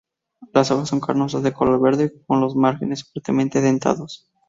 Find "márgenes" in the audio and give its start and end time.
2.55-3.03